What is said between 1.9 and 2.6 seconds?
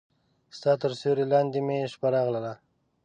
شپه راغله